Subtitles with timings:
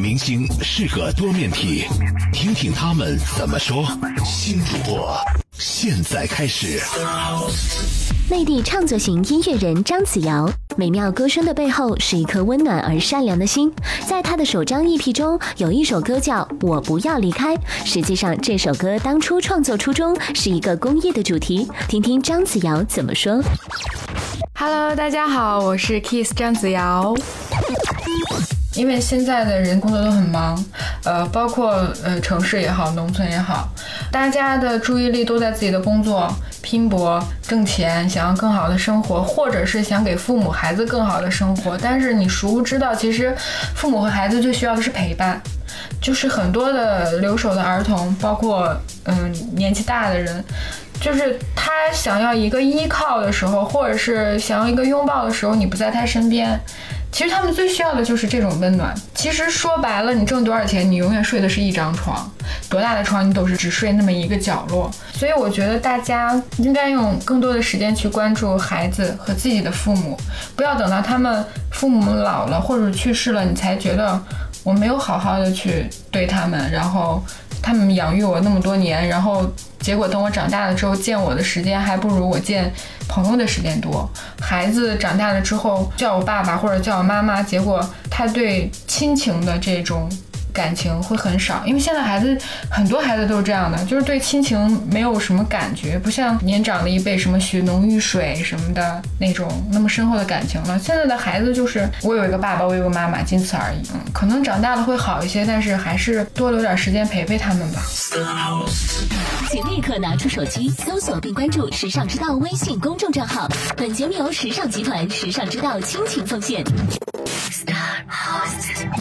[0.00, 1.84] 明星是个多面体，
[2.32, 3.86] 听听他们怎么说。
[4.24, 5.14] 新主播
[5.52, 6.80] 现在开始。
[8.30, 13.70] 内地创作型音乐人张子尧，美妙歌声的背后是一颗温暖而善良的心。
[14.06, 16.36] 在他的首张 EP 中，有一首歌叫
[16.66, 17.54] 《我不要离开》。
[17.84, 21.68] 实际上，这首歌当初创作初衷是一个公益的主题。
[21.88, 23.38] 听听张子尧怎么说。
[24.54, 27.14] Hello，大家好，我是 Kiss 张子瑶。
[28.74, 30.64] 因为现在的人工作都很忙，
[31.04, 31.72] 呃，包括
[32.04, 33.68] 呃城市也好，农村也好，
[34.12, 41.76] 大家的注意力都在自己的工作拼搏挣钱，想要更好的生活，或者是想给父母孩子更好的生活。
[41.76, 43.34] 但是你熟知道，其实
[43.74, 45.40] 父母和孩子最需要的是陪伴。
[46.00, 48.74] 就是很多的留守的儿童，包括
[49.04, 50.42] 嗯年纪大的人，
[51.00, 56.58] 就是他想要一个依靠的时候，或者是想要一个拥抱的时候，你不在他身边。
[57.12, 58.94] 其实他们最需要的就是这种温暖。
[59.14, 62.30] 其实说白了，你挣多少钱，你永远睡的是一张床，
[62.68, 64.90] 多大的床你都是只睡那么一个角落。
[65.12, 70.16] 所以我觉得大家应该用更多的时间去关注孩子和自己的父母，
[70.54, 74.18] 不要等到他们父母老了或者去世了，你才觉得
[74.62, 77.22] 我没有好好的去对他们，然后。
[77.62, 79.44] 他们养育我那么多年，然后
[79.78, 82.72] 结果等我长大了之后，见我的时间还不如我见
[83.08, 84.08] 朋友的时间多。
[84.40, 90.10] 孩子长大了之后叫我爸爸或者叫我妈妈，结果他对亲情的这种。
[90.52, 92.36] 感情会很少，因为现在孩子
[92.70, 94.58] 很多孩子都是这样的，就是对亲情
[94.90, 100.78] 没有什么感觉，不像年长的一辈什么血浓于水什么的那种那么深厚的感情了。
[100.78, 103.80] 现在的孩子就是我有一个爸爸，我有个妈妈，仅此而已。
[103.94, 107.82] 嗯，可能长大了会好一些，但是还是多留点时间陪陪他们吧。
[109.50, 113.48] 请立刻拿出手机搜索并关注“时尚之道”微信公众账号。
[113.76, 116.64] 本节目由时尚集团时尚之道倾情奉献。
[117.50, 119.00] Star House。